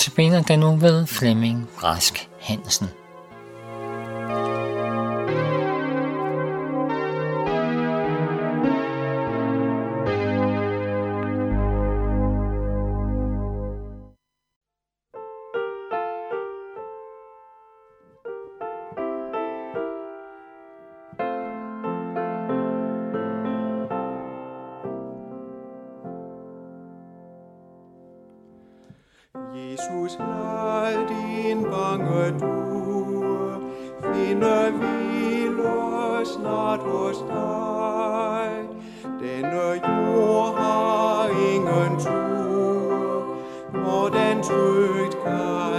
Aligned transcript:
Notabene 0.00 0.42
den 0.42 0.58
nu 0.58 0.76
ved 0.76 1.06
Flemming 1.06 1.68
Brask 1.80 2.28
Hansen. 2.40 2.99
Jesus, 29.80 30.18
lad 30.18 31.08
din 31.08 31.62
bange 31.62 32.38
due 32.38 33.60
finde 34.00 34.72
hvile 34.78 36.26
snart 36.26 36.80
hos 36.80 37.18
dig. 37.28 38.68
Denne 39.20 39.80
jord 39.86 40.54
har 40.54 41.28
ingen 41.28 42.00
tur, 42.00 43.24
hvor 43.72 44.08
den 44.08 44.42
trygt 44.42 45.16
kan 45.24 45.69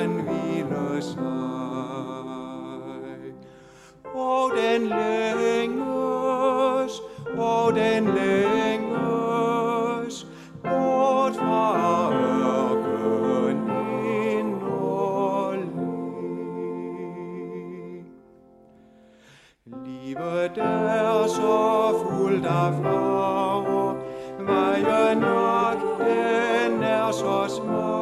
så 27.91 27.97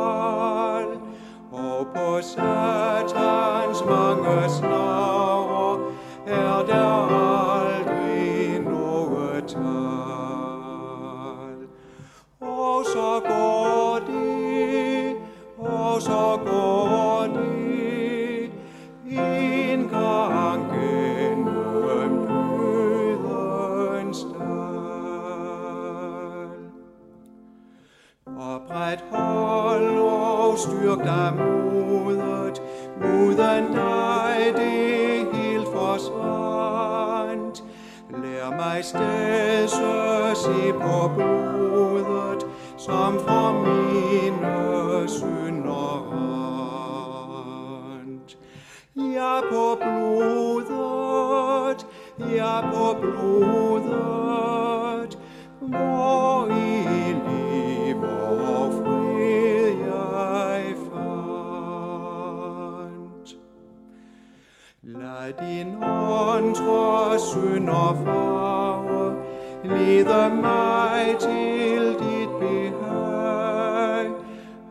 smal, 0.80 0.88
og 1.52 1.88
på 1.96 2.22
satans 2.22 3.84
mange 3.86 4.50
snare 4.50 4.79
Opret 28.38 29.04
hold 29.12 30.00
og 30.00 30.58
styrk 30.58 31.00
dig 31.04 31.34
modet, 31.38 32.62
uden 32.98 33.74
dig 33.74 34.54
det 34.56 35.28
helt 35.34 35.68
forsvandt. 35.74 37.64
Lær 38.10 38.50
mig 38.56 38.86
stedse 38.86 40.36
se 40.36 40.74
på 40.74 41.12
blodet, 41.16 42.46
som 42.78 43.20
for 43.20 43.52
mine 43.66 45.08
synder 45.08 46.10
rent. 47.92 48.38
Ja, 48.96 49.42
på 49.52 49.76
blodet, 49.82 50.68
ja, 52.20 52.62
på 52.62 52.96
blodet, 53.02 53.90
hvor 55.62 56.59
din 65.32 65.84
ånd 65.84 66.56
synder 67.20 67.98
farve, 68.06 69.16
leder 69.64 70.30
mig 70.30 71.16
til 71.20 71.84
dit 72.00 72.30
behag. 72.40 74.08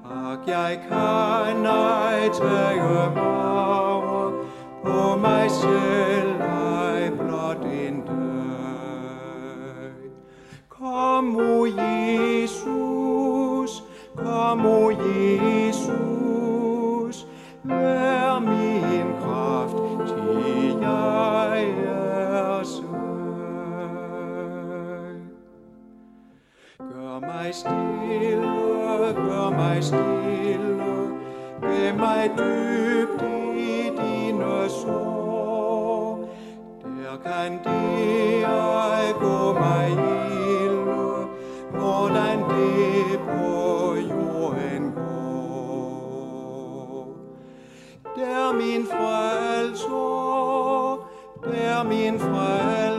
Ak, 0.05 0.39
jeg 0.47 0.81
kan 0.89 1.67
ej 1.67 2.29
tage 2.33 3.11
vare 3.15 4.33
på 4.85 5.17
mig 5.17 5.51
selv, 5.51 6.58
Der 37.29 37.35
kan 37.35 37.59
det 37.65 38.47
hvordan 41.71 42.39
det 42.39 43.19
på 43.19 43.97
jorden 43.97 44.93
går. 44.93 46.29
Der 48.17 48.53
min 48.53 48.87
frelser, 48.87 49.89
der 51.45 51.83
min 51.83 52.19
frelser, 52.19 52.98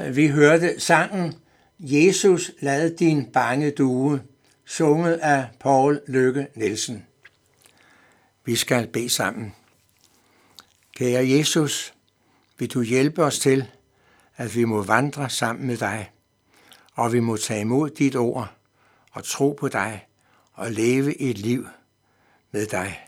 Øh, 0.00 0.16
vi 0.16 0.28
hørte 0.28 0.80
sangen 0.80 1.34
Jesus 1.80 2.50
lad 2.60 2.96
din 2.96 3.32
bange 3.32 3.70
due, 3.70 4.22
sunget 4.64 5.12
af 5.12 5.48
Paul 5.60 6.00
Lykke 6.06 6.46
Nielsen. 6.54 7.06
Vi 8.44 8.56
skal 8.56 8.86
bede 8.86 9.08
sammen. 9.08 9.54
Kære 10.96 11.28
Jesus, 11.28 11.94
vil 12.58 12.70
du 12.70 12.82
hjælpe 12.82 13.24
os 13.24 13.38
til, 13.38 13.66
at 14.36 14.56
vi 14.56 14.64
må 14.64 14.82
vandre 14.82 15.30
sammen 15.30 15.66
med 15.66 15.76
dig, 15.76 16.10
og 16.94 17.12
vi 17.12 17.20
må 17.20 17.36
tage 17.36 17.60
imod 17.60 17.90
dit 17.90 18.16
ord 18.16 18.54
og 19.12 19.24
tro 19.24 19.56
på 19.60 19.68
dig 19.68 20.06
og 20.52 20.70
leve 20.70 21.20
et 21.20 21.38
liv 21.38 21.66
med 22.50 22.66
dig. 22.66 23.00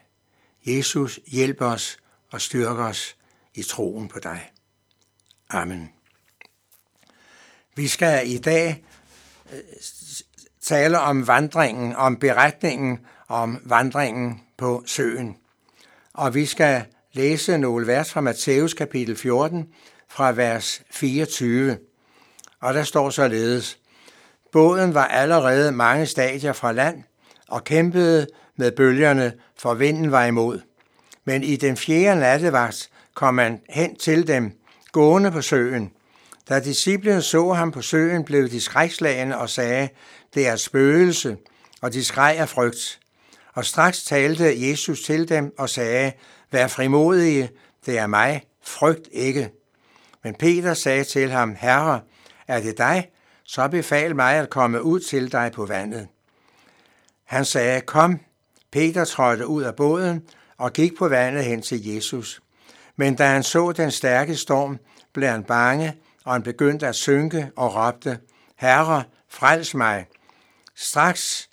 Jesus, 0.66 1.20
hjælp 1.26 1.60
os 1.60 1.98
og 2.30 2.40
styrk 2.40 2.78
os 2.78 3.16
i 3.54 3.62
troen 3.62 4.08
på 4.08 4.18
dig. 4.18 4.50
Amen. 5.50 5.99
Vi 7.76 7.88
skal 7.88 8.30
i 8.30 8.38
dag 8.38 8.84
øh, 9.52 9.58
tale 10.62 11.00
om 11.00 11.26
vandringen, 11.26 11.96
om 11.96 12.16
beretningen 12.16 12.98
om 13.28 13.58
vandringen 13.64 14.40
på 14.58 14.82
søen. 14.86 15.36
Og 16.14 16.34
vi 16.34 16.46
skal 16.46 16.84
læse 17.12 17.58
nogle 17.58 17.86
vers 17.86 18.12
fra 18.12 18.20
Matthæus 18.20 18.74
kapitel 18.74 19.16
14 19.16 19.68
fra 20.08 20.32
vers 20.32 20.82
24. 20.90 21.78
Og 22.60 22.74
der 22.74 22.82
står 22.82 23.10
således, 23.10 23.78
Båden 24.52 24.94
var 24.94 25.04
allerede 25.04 25.72
mange 25.72 26.06
stadier 26.06 26.52
fra 26.52 26.72
land 26.72 27.02
og 27.48 27.64
kæmpede 27.64 28.26
med 28.56 28.72
bølgerne, 28.72 29.32
for 29.58 29.74
vinden 29.74 30.12
var 30.12 30.24
imod. 30.24 30.60
Men 31.24 31.42
i 31.42 31.56
den 31.56 31.76
fjerde 31.76 32.20
nattevagt 32.20 32.90
kom 33.14 33.34
man 33.34 33.60
hen 33.68 33.96
til 33.96 34.26
dem, 34.26 34.52
gående 34.92 35.30
på 35.30 35.42
søen. 35.42 35.92
Da 36.50 36.60
disciplene 36.60 37.22
så 37.22 37.52
ham 37.52 37.72
på 37.72 37.82
søen, 37.82 38.24
blev 38.24 38.50
de 38.50 38.60
skrækslagende 38.60 39.36
og 39.36 39.50
sagde, 39.50 39.88
det 40.34 40.46
er 40.46 40.56
spøgelse, 40.56 41.36
og 41.82 41.92
de 41.92 42.04
skreg 42.04 42.36
af 42.38 42.48
frygt. 42.48 43.00
Og 43.54 43.64
straks 43.64 44.02
talte 44.02 44.68
Jesus 44.68 45.02
til 45.02 45.28
dem 45.28 45.54
og 45.58 45.70
sagde, 45.70 46.12
vær 46.50 46.68
frimodige, 46.68 47.50
det 47.86 47.98
er 47.98 48.06
mig, 48.06 48.42
frygt 48.62 49.08
ikke. 49.12 49.50
Men 50.24 50.34
Peter 50.34 50.74
sagde 50.74 51.04
til 51.04 51.30
ham, 51.30 51.56
Herre, 51.58 52.00
er 52.48 52.60
det 52.60 52.78
dig? 52.78 53.10
Så 53.44 53.68
befal 53.68 54.16
mig 54.16 54.34
at 54.34 54.50
komme 54.50 54.82
ud 54.82 55.00
til 55.00 55.32
dig 55.32 55.52
på 55.52 55.66
vandet. 55.66 56.08
Han 57.24 57.44
sagde, 57.44 57.80
kom. 57.80 58.20
Peter 58.72 59.04
trådte 59.04 59.46
ud 59.46 59.62
af 59.62 59.76
båden 59.76 60.22
og 60.58 60.72
gik 60.72 60.96
på 60.98 61.08
vandet 61.08 61.44
hen 61.44 61.62
til 61.62 61.86
Jesus. 61.86 62.42
Men 62.96 63.14
da 63.14 63.26
han 63.26 63.42
så 63.42 63.72
den 63.72 63.90
stærke 63.90 64.36
storm, 64.36 64.78
blev 65.12 65.28
han 65.28 65.44
bange, 65.44 65.96
og 66.24 66.32
han 66.32 66.42
begyndte 66.42 66.86
at 66.86 66.94
synke 66.94 67.50
og 67.56 67.74
råbte, 67.74 68.18
Herre, 68.56 69.04
frels 69.28 69.74
mig. 69.74 70.06
Straks 70.74 71.48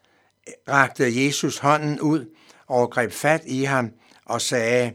rakte 0.69 1.25
Jesus 1.25 1.57
hånden 1.57 2.01
ud 2.01 2.25
og 2.67 2.91
greb 2.91 3.11
fat 3.11 3.41
i 3.45 3.63
ham 3.63 3.91
og 4.25 4.41
sagde, 4.41 4.93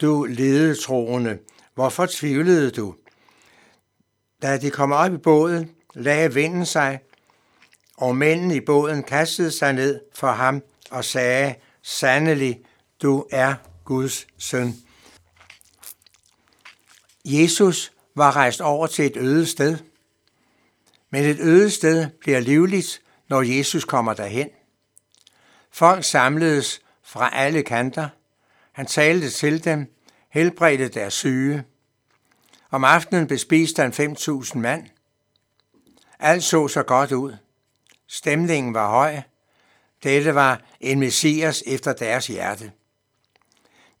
Du 0.00 0.24
ledetroende, 0.24 1.38
hvorfor 1.74 2.06
tvivlede 2.10 2.70
du? 2.70 2.94
Da 4.42 4.56
de 4.56 4.70
kom 4.70 4.92
op 4.92 5.12
i 5.12 5.16
båden, 5.16 5.70
lagde 5.94 6.34
vinden 6.34 6.66
sig, 6.66 7.00
og 7.96 8.16
mændene 8.16 8.56
i 8.56 8.60
båden 8.60 9.02
kastede 9.02 9.50
sig 9.50 9.72
ned 9.72 10.00
for 10.14 10.30
ham 10.32 10.62
og 10.90 11.04
sagde, 11.04 11.54
Sandelig, 11.82 12.60
du 13.02 13.26
er 13.30 13.54
Guds 13.84 14.26
søn. 14.38 14.74
Jesus 17.24 17.92
var 18.16 18.36
rejst 18.36 18.60
over 18.60 18.86
til 18.86 19.06
et 19.06 19.16
øde 19.16 19.46
sted. 19.46 19.78
Men 21.10 21.24
et 21.24 21.40
øde 21.40 21.70
sted 21.70 22.10
bliver 22.20 22.40
livligt, 22.40 23.02
når 23.28 23.42
Jesus 23.42 23.84
kommer 23.84 24.14
derhen. 24.14 24.48
Folk 25.70 26.04
samledes 26.04 26.80
fra 27.02 27.30
alle 27.32 27.62
kanter. 27.62 28.08
Han 28.72 28.86
talte 28.86 29.30
til 29.30 29.64
dem, 29.64 29.94
helbredte 30.28 30.88
deres 30.88 31.14
syge. 31.14 31.64
Om 32.70 32.84
aftenen 32.84 33.26
bespiste 33.26 33.82
han 33.82 33.92
5.000 33.92 34.58
mand. 34.58 34.86
Alt 36.18 36.44
så 36.44 36.68
så 36.68 36.82
godt 36.82 37.12
ud. 37.12 37.36
Stemningen 38.06 38.74
var 38.74 38.88
høj. 38.88 39.20
Dette 40.02 40.34
var 40.34 40.62
en 40.80 41.00
messias 41.00 41.62
efter 41.66 41.92
deres 41.92 42.26
hjerte. 42.26 42.72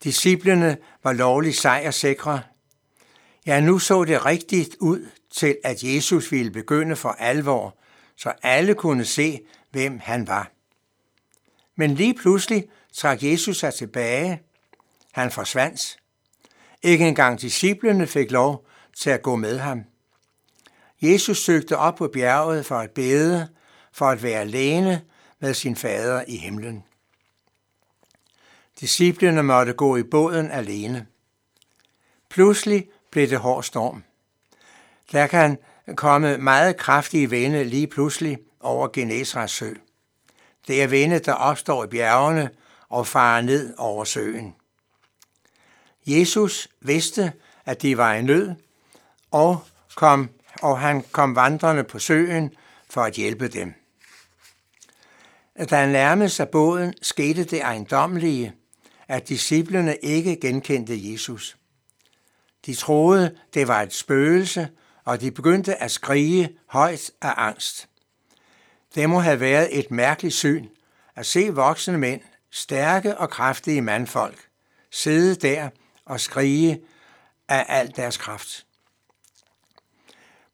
Disciplene 0.04 0.76
var 1.02 1.12
lovligt 1.12 1.56
sejrsikre. 1.56 2.42
Ja, 3.46 3.60
nu 3.60 3.78
så 3.78 4.04
det 4.04 4.24
rigtigt 4.24 4.76
ud 4.80 5.08
til, 5.30 5.56
at 5.64 5.82
Jesus 5.82 6.32
ville 6.32 6.50
begynde 6.50 6.96
for 6.96 7.08
alvor, 7.08 7.78
så 8.16 8.32
alle 8.42 8.74
kunne 8.74 9.04
se, 9.04 9.40
hvem 9.70 9.98
han 9.98 10.26
var. 10.26 10.50
Men 11.76 11.94
lige 11.94 12.14
pludselig 12.14 12.68
trak 12.92 13.22
Jesus 13.22 13.56
sig 13.58 13.74
tilbage. 13.74 14.42
Han 15.12 15.30
forsvandt. 15.30 15.96
Ikke 16.82 17.08
engang 17.08 17.40
disciplene 17.40 18.06
fik 18.06 18.30
lov 18.30 18.66
til 18.96 19.10
at 19.10 19.22
gå 19.22 19.36
med 19.36 19.58
ham. 19.58 19.84
Jesus 21.02 21.38
søgte 21.38 21.76
op 21.76 21.94
på 21.94 22.08
bjerget 22.08 22.66
for 22.66 22.78
at 22.78 22.90
bede, 22.90 23.48
for 23.92 24.06
at 24.06 24.22
være 24.22 24.40
alene 24.40 25.02
med 25.40 25.54
sin 25.54 25.76
fader 25.76 26.24
i 26.28 26.36
himlen. 26.36 26.84
Disciplene 28.80 29.42
måtte 29.42 29.72
gå 29.72 29.96
i 29.96 30.02
båden 30.02 30.50
alene. 30.50 31.06
Pludselig 32.30 32.88
blev 33.16 33.28
det 33.28 33.38
hård 33.38 33.62
storm. 33.62 34.04
Der 35.12 35.26
kan 35.26 35.58
komme 35.94 36.38
meget 36.38 36.76
kraftige 36.76 37.30
vinde 37.30 37.64
lige 37.64 37.86
pludselig 37.86 38.38
over 38.60 38.88
Genesrets 38.88 39.52
sø. 39.52 39.74
Det 40.66 40.82
er 40.82 40.86
vinde, 40.86 41.18
der 41.18 41.32
opstår 41.32 41.84
i 41.84 41.86
bjergene 41.86 42.50
og 42.88 43.06
farer 43.06 43.40
ned 43.40 43.74
over 43.78 44.04
søen. 44.04 44.54
Jesus 46.06 46.68
vidste, 46.80 47.32
at 47.64 47.82
de 47.82 47.96
var 47.96 48.14
i 48.14 48.22
nød, 48.22 48.54
og, 49.30 49.64
kom, 49.94 50.30
og 50.62 50.80
han 50.80 51.04
kom 51.12 51.36
vandrende 51.36 51.84
på 51.84 51.98
søen 51.98 52.54
for 52.90 53.02
at 53.02 53.12
hjælpe 53.12 53.48
dem. 53.48 53.74
Da 55.70 55.76
han 55.76 55.88
nærmede 55.88 56.28
sig 56.28 56.48
båden, 56.48 56.94
skete 57.02 57.44
det 57.44 57.60
ejendomlige, 57.62 58.52
at 59.08 59.28
disciplene 59.28 59.96
ikke 59.96 60.40
genkendte 60.40 61.12
Jesus. 61.12 61.56
De 62.66 62.74
troede, 62.74 63.36
det 63.54 63.68
var 63.68 63.82
et 63.82 63.92
spøgelse, 63.92 64.68
og 65.04 65.20
de 65.20 65.30
begyndte 65.30 65.82
at 65.82 65.90
skrige 65.90 66.58
højt 66.66 67.10
af 67.22 67.34
angst. 67.36 67.88
Det 68.94 69.10
må 69.10 69.20
have 69.20 69.40
været 69.40 69.78
et 69.78 69.90
mærkeligt 69.90 70.34
syn 70.34 70.68
at 71.14 71.26
se 71.26 71.54
voksne 71.54 71.98
mænd, 71.98 72.20
stærke 72.50 73.18
og 73.18 73.30
kraftige 73.30 73.82
mandfolk, 73.82 74.48
sidde 74.90 75.34
der 75.34 75.68
og 76.04 76.20
skrige 76.20 76.80
af 77.48 77.66
al 77.68 77.92
deres 77.96 78.16
kraft. 78.16 78.66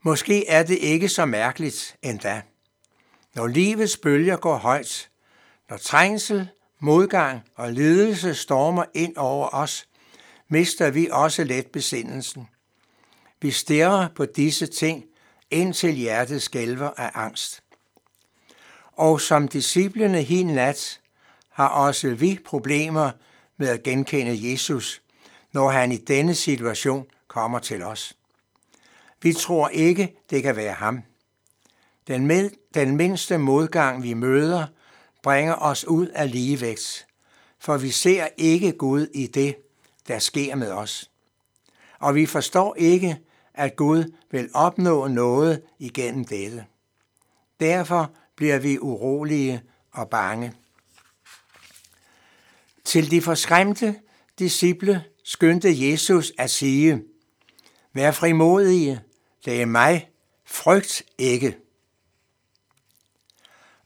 Måske 0.02 0.48
er 0.48 0.62
det 0.62 0.78
ikke 0.78 1.08
så 1.08 1.24
mærkeligt 1.24 1.96
endda. 2.02 2.42
Når 3.34 3.46
livets 3.46 3.96
bølger 3.96 4.36
går 4.36 4.56
højt, 4.56 5.10
når 5.70 5.76
trængsel, 5.76 6.48
modgang 6.78 7.42
og 7.54 7.72
lidelse 7.72 8.34
stormer 8.34 8.84
ind 8.94 9.16
over 9.16 9.48
os, 9.54 9.88
mister 10.52 10.90
vi 10.90 11.08
også 11.12 11.44
let 11.44 11.66
besindelsen. 11.66 12.48
Vi 13.40 13.50
stirrer 13.50 14.08
på 14.08 14.24
disse 14.24 14.66
ting, 14.66 15.04
indtil 15.50 15.94
hjertet 15.94 16.42
skælver 16.42 16.90
af 16.96 17.10
angst. 17.14 17.62
Og 18.92 19.20
som 19.20 19.48
disciplene 19.48 20.22
hin 20.22 20.46
nat, 20.46 21.00
har 21.50 21.68
også 21.68 22.14
vi 22.14 22.38
problemer 22.44 23.10
med 23.56 23.68
at 23.68 23.82
genkende 23.82 24.50
Jesus, 24.50 25.02
når 25.52 25.70
han 25.70 25.92
i 25.92 25.96
denne 25.96 26.34
situation 26.34 27.06
kommer 27.28 27.58
til 27.58 27.82
os. 27.82 28.16
Vi 29.22 29.32
tror 29.32 29.68
ikke, 29.68 30.16
det 30.30 30.42
kan 30.42 30.56
være 30.56 30.74
ham. 30.74 31.02
Den, 32.06 32.26
med, 32.26 32.50
den 32.74 32.96
mindste 32.96 33.38
modgang, 33.38 34.02
vi 34.02 34.14
møder, 34.14 34.66
bringer 35.22 35.54
os 35.54 35.84
ud 35.84 36.06
af 36.06 36.30
ligevægt, 36.30 37.06
for 37.58 37.76
vi 37.76 37.90
ser 37.90 38.28
ikke 38.36 38.72
Gud 38.72 39.06
i 39.14 39.26
det, 39.26 39.56
der 40.08 40.18
sker 40.18 40.54
med 40.54 40.70
os. 40.70 41.10
Og 41.98 42.14
vi 42.14 42.26
forstår 42.26 42.74
ikke, 42.78 43.18
at 43.54 43.76
Gud 43.76 44.12
vil 44.30 44.50
opnå 44.54 45.08
noget 45.08 45.62
igennem 45.78 46.24
dette. 46.24 46.64
Derfor 47.60 48.10
bliver 48.36 48.58
vi 48.58 48.78
urolige 48.78 49.62
og 49.92 50.10
bange. 50.10 50.54
Til 52.84 53.10
de 53.10 53.22
forskræmte 53.22 54.00
disciple 54.38 55.04
skyndte 55.24 55.90
Jesus 55.90 56.32
at 56.38 56.50
sige, 56.50 57.02
Vær 57.92 58.10
frimodige, 58.10 59.00
det 59.44 59.62
er 59.62 59.66
mig, 59.66 60.10
frygt 60.44 61.02
ikke. 61.18 61.56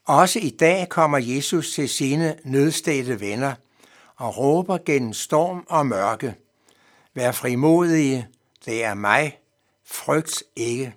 Også 0.05 0.39
i 0.39 0.51
dag 0.51 0.89
kommer 0.89 1.19
Jesus 1.19 1.73
til 1.73 1.89
sine 1.89 2.39
nødstede 2.45 3.21
venner 3.21 3.55
og 4.17 4.39
råber 4.39 4.79
gennem 4.87 5.13
storm 5.13 5.67
og 5.69 5.87
mørke. 5.87 6.35
Vær 7.15 7.33
frimodige, 7.33 8.29
det 8.65 8.85
er 8.85 8.95
mig, 8.95 9.39
frygt 9.85 10.43
ikke. 10.57 10.95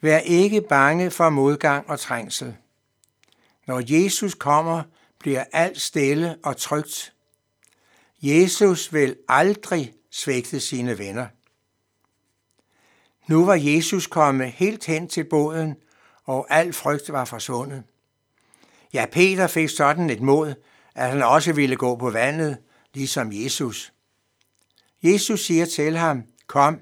Vær 0.00 0.18
ikke 0.18 0.60
bange 0.60 1.10
for 1.10 1.30
modgang 1.30 1.90
og 1.90 2.00
trængsel. 2.00 2.56
Når 3.66 3.82
Jesus 3.86 4.34
kommer, 4.34 4.82
bliver 5.18 5.44
alt 5.52 5.80
stille 5.80 6.36
og 6.42 6.56
trygt. 6.56 7.12
Jesus 8.22 8.92
vil 8.92 9.16
aldrig 9.28 9.94
svigte 10.10 10.60
sine 10.60 10.98
venner. 10.98 11.26
Nu 13.26 13.44
var 13.44 13.54
Jesus 13.54 14.06
kommet 14.06 14.52
helt 14.52 14.84
hen 14.84 15.08
til 15.08 15.24
båden, 15.24 15.76
og 16.24 16.46
al 16.50 16.72
frygt 16.72 17.12
var 17.12 17.24
forsvundet. 17.24 17.82
Ja, 18.92 19.06
Peter 19.12 19.46
fik 19.46 19.68
sådan 19.68 20.10
et 20.10 20.20
mod, 20.20 20.54
at 20.94 21.10
han 21.10 21.22
også 21.22 21.52
ville 21.52 21.76
gå 21.76 21.96
på 21.96 22.10
vandet, 22.10 22.58
ligesom 22.94 23.32
Jesus. 23.32 23.92
Jesus 25.02 25.46
siger 25.46 25.66
til 25.66 25.96
ham, 25.96 26.24
kom. 26.46 26.80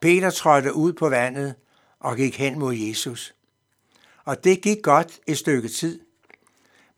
Peter 0.00 0.30
trådte 0.30 0.74
ud 0.74 0.92
på 0.92 1.08
vandet 1.08 1.54
og 2.00 2.16
gik 2.16 2.38
hen 2.38 2.58
mod 2.58 2.74
Jesus. 2.74 3.34
Og 4.24 4.44
det 4.44 4.62
gik 4.62 4.82
godt 4.82 5.20
et 5.26 5.38
stykke 5.38 5.68
tid. 5.68 6.00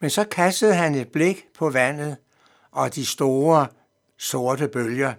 Men 0.01 0.11
så 0.11 0.25
kastede 0.25 0.75
han 0.75 0.95
et 0.95 1.13
blik 1.13 1.47
på 1.55 1.71
vandet 1.71 2.17
og 2.71 2.95
de 2.95 3.07
store, 3.07 3.67
sorte 4.17 4.69
bølger. 4.69 5.15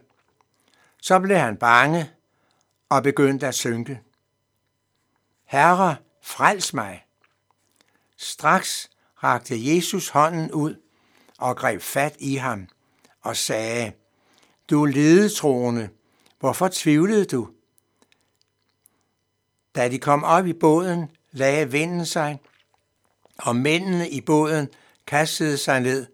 Så 1.02 1.20
blev 1.20 1.38
han 1.38 1.58
bange 1.58 2.12
og 2.90 3.04
begyndte 3.04 3.48
at 3.48 3.56
synke. 3.56 4.02
Herre, 5.46 5.96
frels 6.22 6.74
mig. 6.74 7.06
Straks 8.18 8.90
rakte 9.24 9.76
Jesus 9.76 10.10
hånden 10.10 10.52
ud 10.52 10.76
og 11.38 11.58
greb 11.58 11.82
fat 11.82 12.16
i 12.20 12.36
ham 12.36 12.68
og 13.22 13.38
sagde, 13.38 13.92
Du 14.70 14.86
ledetroende, 14.86 15.90
hvorfor 16.40 16.70
tvivlede 16.72 17.26
du? 17.26 17.50
Da 19.76 19.90
de 19.90 20.00
kom 20.00 20.24
op 20.24 20.48
i 20.48 20.54
båden, 20.54 21.10
lagde 21.32 21.72
vinden 21.72 22.06
sig, 22.06 22.40
og 23.38 23.56
mændene 23.56 24.10
i 24.10 24.22
båden 24.22 24.68
kastede 25.08 25.58
sig 25.58 25.80
ned 25.80 26.08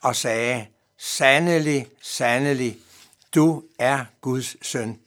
og 0.00 0.16
sagde, 0.16 0.66
Sandelig, 0.96 1.86
sandelig, 2.00 2.78
du 3.34 3.62
er 3.78 4.04
Guds 4.20 4.66
søn. 4.66 5.00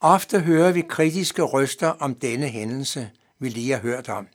Ofte 0.00 0.40
hører 0.40 0.72
vi 0.72 0.80
kritiske 0.88 1.42
røster 1.42 1.88
om 1.88 2.14
denne 2.14 2.48
hændelse, 2.48 3.10
vi 3.38 3.48
lige 3.48 3.72
har 3.72 3.80
hørt 3.80 4.08
om. 4.08 4.28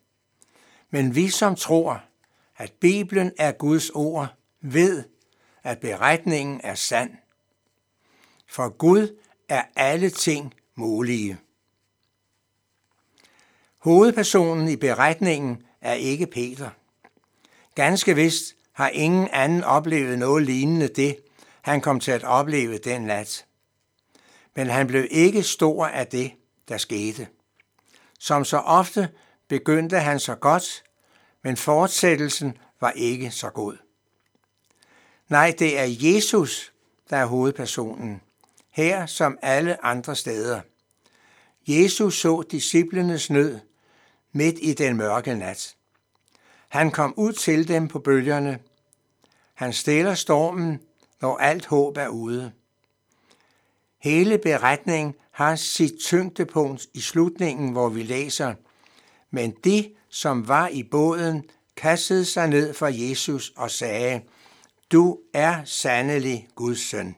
Men 0.96 1.16
vi 1.16 1.30
som 1.30 1.56
tror, 1.56 2.04
at 2.58 2.72
Bibelen 2.72 3.32
er 3.38 3.52
Guds 3.52 3.90
ord, 3.90 4.28
ved, 4.62 5.04
at 5.64 5.80
beretningen 5.80 6.62
er 6.64 6.76
sand. 6.76 7.12
For 8.48 8.70
Gud 8.70 9.20
er 9.50 9.64
alle 9.76 10.10
ting 10.10 10.54
mulige. 10.76 11.38
Hovedpersonen 13.80 14.68
i 14.70 14.76
beretningen 14.76 15.64
er 15.82 15.94
ikke 15.94 16.28
Peter. 16.28 16.70
Ganske 17.76 18.16
vist 18.16 18.56
har 18.74 18.90
ingen 18.90 19.28
anden 19.28 19.64
oplevet 19.64 20.20
noget 20.20 20.46
lignende 20.46 20.88
det, 20.88 21.18
han 21.62 21.82
kom 21.82 22.00
til 22.00 22.12
at 22.12 22.24
opleve 22.24 22.78
den 22.78 23.02
nat. 23.02 23.46
Men 24.56 24.68
han 24.68 24.88
blev 24.88 25.08
ikke 25.12 25.44
stor 25.44 25.86
af 25.88 26.08
det, 26.08 26.32
der 26.68 26.78
skete. 26.78 27.28
Som 28.20 28.46
så 28.46 28.58
ofte 28.58 29.10
begyndte 29.48 30.00
han 30.00 30.20
så 30.20 30.36
godt, 30.36 30.85
men 31.46 31.58
fortsættelsen 31.58 32.58
var 32.82 32.92
ikke 32.92 33.32
så 33.32 33.50
god. 33.50 33.78
Nej, 35.30 35.56
det 35.60 35.80
er 35.80 35.86
Jesus, 36.00 36.74
der 37.10 37.18
er 37.18 37.26
hovedpersonen, 37.26 38.22
her 38.70 39.06
som 39.06 39.38
alle 39.42 39.86
andre 39.86 40.16
steder. 40.16 40.62
Jesus 41.68 42.20
så 42.20 42.44
disciplenes 42.52 43.30
nød 43.30 43.60
midt 44.32 44.56
i 44.62 44.74
den 44.74 44.98
mørke 44.98 45.36
nat. 45.36 45.76
Han 46.70 46.92
kom 46.92 47.14
ud 47.18 47.34
til 47.34 47.68
dem 47.68 47.88
på 47.88 48.00
bølgerne. 48.00 48.60
Han 49.54 49.74
stiller 49.74 50.16
stormen, 50.16 50.80
når 51.22 51.38
alt 51.38 51.66
håb 51.66 51.98
er 51.98 52.08
ude. 52.08 52.52
Hele 54.02 54.38
beretningen 54.38 55.16
har 55.32 55.56
sit 55.56 55.94
tyngdepunkt 56.00 56.88
i 56.94 57.02
slutningen, 57.02 57.72
hvor 57.72 57.90
vi 57.90 58.04
læser, 58.04 58.54
men 59.32 59.52
det 59.64 59.94
som 60.16 60.48
var 60.48 60.68
i 60.68 60.84
båden, 60.84 61.50
kastede 61.76 62.26
sig 62.26 62.48
ned 62.48 62.74
for 62.74 62.88
Jesus 62.88 63.54
og 63.56 63.72
sagde, 63.72 64.22
Du 64.92 65.20
er 65.34 65.64
sandelig 65.66 66.48
Guds 66.56 66.80
søn. 66.80 67.16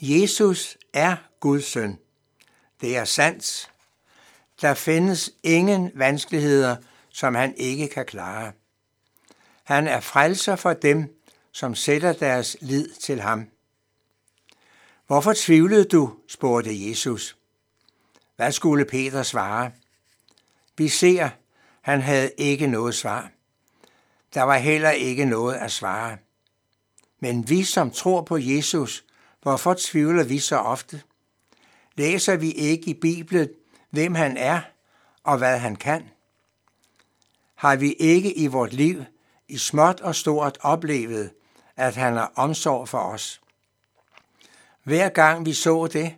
Jesus 0.00 0.78
er 0.92 1.16
Guds 1.40 1.64
søn. 1.64 1.98
Det 2.80 2.96
er 2.96 3.04
sandt. 3.04 3.72
Der 4.60 4.74
findes 4.74 5.30
ingen 5.42 5.90
vanskeligheder, 5.94 6.76
som 7.08 7.34
han 7.34 7.54
ikke 7.56 7.88
kan 7.88 8.06
klare. 8.06 8.52
Han 9.64 9.86
er 9.86 10.00
frelser 10.00 10.56
for 10.56 10.72
dem, 10.72 11.20
som 11.52 11.74
sætter 11.74 12.12
deres 12.12 12.56
lid 12.60 12.88
til 12.88 13.20
ham. 13.20 13.46
Hvorfor 15.06 15.32
tvivlede 15.36 15.84
du, 15.84 16.16
spurgte 16.28 16.88
Jesus. 16.88 17.36
Hvad 18.36 18.52
skulle 18.52 18.84
Peter 18.84 19.22
svare? 19.22 19.70
Vi 20.80 20.88
ser, 20.88 21.28
han 21.80 22.00
havde 22.00 22.32
ikke 22.38 22.66
noget 22.66 22.94
svar. 22.94 23.30
Der 24.34 24.42
var 24.42 24.56
heller 24.56 24.90
ikke 24.90 25.24
noget 25.24 25.54
at 25.54 25.72
svare. 25.72 26.18
Men 27.18 27.48
vi, 27.48 27.64
som 27.64 27.90
tror 27.90 28.22
på 28.22 28.38
Jesus, 28.38 29.04
hvorfor 29.42 29.74
tvivler 29.78 30.24
vi 30.24 30.38
så 30.38 30.56
ofte? 30.56 31.02
Læser 31.96 32.36
vi 32.36 32.52
ikke 32.52 32.90
i 32.90 32.94
Bibelen, 32.94 33.48
hvem 33.90 34.14
han 34.14 34.36
er 34.36 34.60
og 35.24 35.38
hvad 35.38 35.58
han 35.58 35.76
kan? 35.76 36.08
Har 37.54 37.76
vi 37.76 37.92
ikke 37.92 38.38
i 38.38 38.46
vort 38.46 38.72
liv, 38.72 39.04
i 39.48 39.58
småt 39.58 40.00
og 40.00 40.14
stort, 40.14 40.58
oplevet, 40.60 41.30
at 41.76 41.96
han 41.96 42.16
har 42.16 42.32
omsorg 42.34 42.88
for 42.88 42.98
os? 42.98 43.40
Hver 44.82 45.08
gang 45.08 45.46
vi 45.46 45.52
så 45.52 45.86
det, 45.86 46.14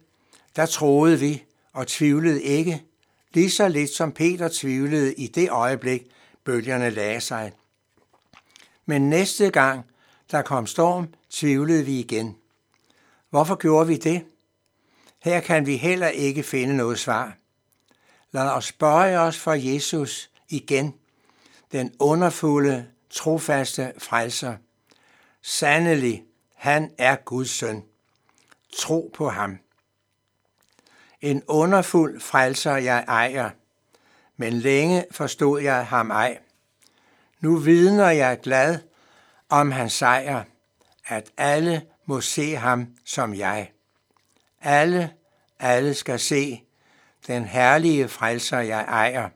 der 0.57 0.67
troede 0.67 1.19
vi 1.19 1.45
og 1.73 1.87
tvivlede 1.87 2.43
ikke, 2.43 2.83
lige 3.35 3.51
så 3.51 3.69
lidt 3.69 3.91
som 3.91 4.13
Peter 4.13 4.49
tvivlede 4.53 5.15
i 5.15 5.27
det 5.27 5.51
øjeblik, 5.51 6.03
bølgerne 6.45 6.91
lagde 6.91 7.21
sig. 7.21 7.53
Men 8.87 9.11
næste 9.11 9.51
gang, 9.51 9.85
der 10.31 10.43
kom 10.43 10.67
storm, 10.67 11.09
tvivlede 11.31 11.85
vi 11.85 12.01
igen. 12.01 12.37
Hvorfor 13.31 13.55
gjorde 13.55 13.87
vi 13.87 13.97
det? 13.97 14.25
Her 15.19 15.41
kan 15.41 15.67
vi 15.67 15.77
heller 15.77 16.09
ikke 16.09 16.43
finde 16.43 16.77
noget 16.77 16.99
svar. 16.99 17.37
Lad 18.33 18.51
os 18.51 18.73
bøje 18.73 19.19
os 19.19 19.39
for 19.39 19.53
Jesus 19.53 20.31
igen, 20.49 20.95
den 21.73 21.95
underfulde, 21.99 22.87
trofaste 23.11 23.93
frelser. 23.99 24.57
Sandelig, 25.43 26.25
han 26.55 26.91
er 26.99 27.17
Guds 27.17 27.51
søn. 27.51 27.83
Tro 28.77 29.11
på 29.15 29.29
ham. 29.29 29.59
En 31.23 31.43
underfuld 31.47 32.21
frelser 32.21 32.77
jeg 32.77 33.05
ejer, 33.09 33.51
men 34.37 34.53
længe 34.53 35.05
forstod 35.11 35.61
jeg 35.61 35.87
ham 35.87 36.11
ej. 36.11 36.39
Nu 37.41 37.57
vidner 37.57 38.11
jeg 38.11 38.41
glad 38.41 38.79
om 39.49 39.71
hans 39.71 39.93
sejr, 39.93 40.45
at 41.07 41.31
alle 41.37 41.87
må 42.07 42.21
se 42.21 42.57
ham 42.57 42.87
som 43.05 43.35
jeg. 43.35 43.71
Alle, 44.61 45.13
alle 45.59 45.95
skal 45.95 46.19
se 46.19 46.63
den 47.27 47.45
herlige 47.45 48.09
frelser 48.09 48.59
jeg 48.59 48.85
ejer. 48.89 49.29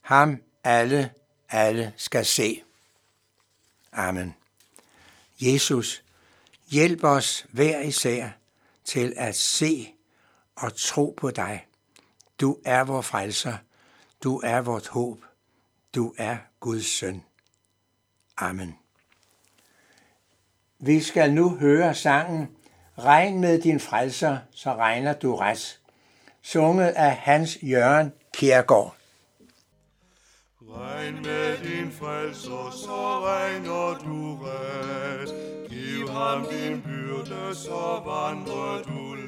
Ham 0.00 0.42
alle, 0.64 1.10
alle 1.50 1.92
skal 1.96 2.26
se. 2.26 2.62
Amen. 3.92 4.34
Jesus, 5.40 6.02
hjælp 6.68 7.04
os 7.04 7.46
hver 7.50 7.80
især 7.80 8.28
til 8.84 9.14
at 9.16 9.36
se 9.36 9.94
og 10.58 10.76
tro 10.76 11.14
på 11.16 11.30
dig. 11.30 11.66
Du 12.40 12.58
er 12.64 12.84
vor 12.84 13.00
frelser. 13.00 13.56
Du 14.24 14.40
er 14.44 14.60
vort 14.60 14.88
håb. 14.88 15.24
Du 15.94 16.14
er 16.18 16.36
Guds 16.60 16.86
søn. 16.86 17.22
Amen. 18.36 18.78
Vi 20.78 21.00
skal 21.00 21.32
nu 21.32 21.56
høre 21.56 21.94
sangen 21.94 22.48
Regn 22.98 23.40
med 23.40 23.60
din 23.60 23.80
frelser, 23.80 24.38
så 24.50 24.74
regner 24.74 25.12
du 25.12 25.36
ret. 25.36 25.80
Sunget 26.42 26.88
af 26.88 27.16
Hans 27.16 27.58
Jørgen 27.62 28.12
Kjærgaard. 28.34 28.96
Regn 30.62 31.14
med 31.14 31.56
din 31.58 31.92
frelser, 31.92 32.70
så 32.70 33.20
regner 33.26 33.98
du 34.04 34.38
ret. 34.42 35.34
Giv 35.70 36.08
ham 36.08 36.46
din 36.50 36.82
byrde, 36.82 37.54
så 37.54 38.02
vandrer 38.04 38.82
du 38.82 39.14
let. 39.14 39.27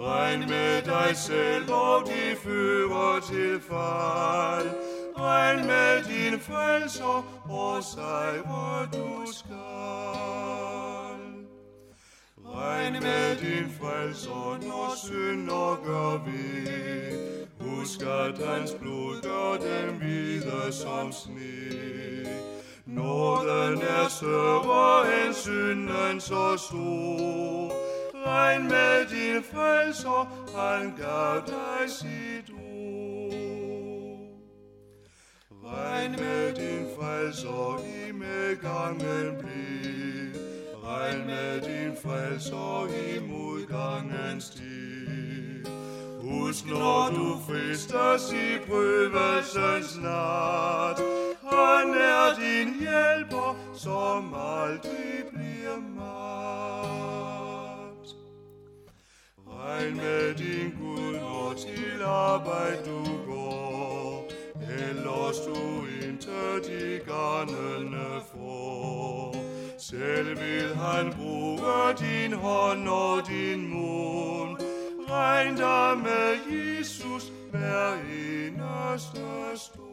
Regn 0.00 0.40
med 0.40 0.82
dig 0.82 1.16
selv, 1.16 1.72
og 1.72 2.02
de 2.06 2.36
fører 2.44 3.20
til 3.20 3.60
fald. 3.60 4.70
Regn 5.18 5.66
med 5.66 6.02
din 6.04 6.40
frelser, 6.40 7.42
og 7.50 7.84
sejre 7.84 8.88
du 8.92 9.32
skal. 9.32 9.56
Regn 12.46 12.92
med 12.92 13.36
din 13.36 13.72
frelser, 13.80 14.58
når 14.68 14.94
synder 15.06 15.80
gør 15.84 16.24
vi. 16.26 16.76
Husk, 17.60 18.00
at 18.02 18.46
hans 18.46 18.74
blod 18.80 19.22
gør 19.22 19.52
dem 19.66 19.94
hvide 19.94 20.72
som 20.72 21.12
sne. 21.12 21.96
Nåden 22.86 23.82
er 23.82 24.08
større 24.08 25.26
end 25.26 25.34
synden 25.34 26.20
så 26.20 26.56
stor. 26.56 27.72
Regn 28.26 28.62
med 28.62 29.06
din 29.06 29.42
frelser, 29.42 29.75
han 29.86 30.94
gav 30.96 31.42
dig 31.46 31.90
sit 31.90 32.50
ord. 32.50 33.06
Regn 35.64 36.12
med 36.12 36.54
din 36.54 36.86
frelser, 36.98 37.80
i 37.84 38.12
medgangen 38.12 39.36
bliv. 39.38 40.40
Regn 40.84 41.26
med 41.26 41.60
din 41.60 41.96
frelser, 42.02 42.86
i 42.86 43.18
modgangens 43.28 44.50
tid. 44.50 45.66
Husk, 46.20 46.66
når 46.66 47.10
du 47.10 47.38
fristes 47.46 48.32
i 48.32 48.58
prøvelsens 48.68 49.96
nat, 49.96 50.98
han 51.42 51.94
er 51.94 52.34
din 52.38 52.80
hjælper, 52.80 53.56
som 53.74 54.34
aldrig 54.34 55.24
bliver 55.32 55.76
mat. 55.96 56.15
Regn 59.86 59.96
med 59.96 60.34
din 60.34 60.74
Gud, 60.80 61.12
når 61.12 61.54
til 61.58 62.02
arbejde 62.04 62.78
du 62.86 63.04
går, 63.26 64.28
ellers 64.88 65.36
du 65.46 65.86
intet 66.06 66.68
i 66.68 67.10
garnene 67.10 68.20
får. 68.32 69.36
Selv 69.78 70.40
vil 70.40 70.74
han 70.74 71.12
bruge 71.12 71.94
din 71.98 72.32
hånd 72.32 72.88
og 72.88 73.28
din 73.28 73.68
mund, 73.68 74.56
regn 75.10 75.56
dig 75.56 75.98
med 75.98 76.36
Jesus 76.52 77.32
hver 77.50 77.92
eneste 77.92 79.20
stund. 79.54 79.85